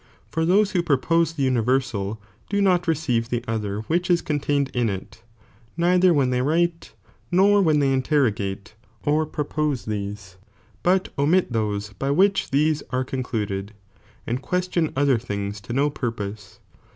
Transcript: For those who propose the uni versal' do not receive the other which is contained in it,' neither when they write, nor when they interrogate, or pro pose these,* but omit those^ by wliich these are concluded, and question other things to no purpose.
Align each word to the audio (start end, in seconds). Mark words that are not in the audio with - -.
For 0.31 0.45
those 0.45 0.71
who 0.71 0.81
propose 0.81 1.33
the 1.33 1.43
uni 1.43 1.61
versal' 1.61 2.17
do 2.49 2.59
not 2.59 2.87
receive 2.87 3.29
the 3.29 3.43
other 3.47 3.81
which 3.81 4.09
is 4.09 4.23
contained 4.23 4.69
in 4.73 4.89
it,' 4.89 5.21
neither 5.77 6.11
when 6.11 6.31
they 6.31 6.41
write, 6.41 6.93
nor 7.29 7.61
when 7.61 7.77
they 7.77 7.93
interrogate, 7.93 8.73
or 9.05 9.27
pro 9.27 9.43
pose 9.43 9.85
these,* 9.85 10.37
but 10.81 11.09
omit 11.19 11.53
those^ 11.53 11.93
by 11.99 12.07
wliich 12.09 12.49
these 12.49 12.81
are 12.89 13.03
concluded, 13.03 13.73
and 14.25 14.41
question 14.41 14.91
other 14.95 15.19
things 15.19 15.61
to 15.61 15.71
no 15.71 15.91
purpose. 15.91 16.59